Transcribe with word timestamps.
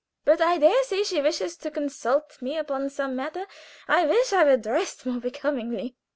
"But 0.25 0.41
I 0.41 0.57
dare 0.57 0.83
say 0.85 1.03
she 1.03 1.21
wishes 1.21 1.55
to 1.57 1.69
consult 1.69 2.41
me 2.41 2.57
upon 2.57 2.89
some 2.89 3.15
matter. 3.15 3.45
I 3.87 4.07
wish 4.07 4.33
I 4.33 4.43
were 4.43 4.57
dressed 4.57 5.05
more 5.05 5.19
becomingly. 5.19 5.95